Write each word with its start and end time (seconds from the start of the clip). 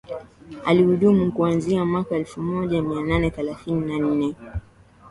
Alihudumu 0.65 1.31
kuanziaa 1.31 1.85
mwaka 1.85 2.15
elfu 2.15 2.41
moja 2.41 2.81
mia 2.81 3.01
nane 3.01 3.29
thelathini 3.31 3.85
na 3.99 4.05
nne 4.09 4.35